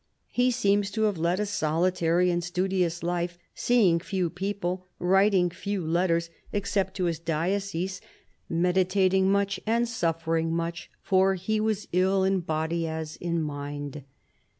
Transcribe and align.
He 0.31 0.49
seeems 0.49 0.89
to 0.89 1.03
have 1.03 1.19
led 1.19 1.39
a 1.39 1.45
solitary 1.45 2.31
and 2.31 2.43
studious 2.43 3.03
life, 3.03 3.37
seeing 3.53 3.99
few 3.99 4.31
people, 4.31 4.87
writing 4.97 5.51
few 5.51 5.85
letters 5.85 6.31
except 6.51 6.95
to 6.95 7.03
his 7.03 7.19
diocese, 7.19 8.01
medi 8.49 8.81
THE 8.81 8.85
BISHOP 8.85 8.89
OF 8.97 9.03
LUgON 9.13 9.25
109 9.27 9.27
tating 9.27 9.31
much 9.31 9.59
and 9.67 9.87
suffering 9.87 10.51
much, 10.55 10.89
for 11.03 11.35
he 11.35 11.59
was 11.59 11.87
ill 11.93 12.23
in 12.23 12.39
body 12.39 12.87
as 12.87 13.15
in 13.17 13.43
mind. 13.43 14.03